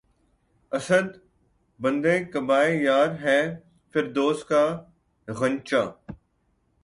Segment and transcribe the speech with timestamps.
[0.71, 1.07] اسد!
[1.79, 3.39] بندِ قباے یار‘ ہے
[3.93, 4.63] فردوس کا
[5.27, 5.83] غنچہ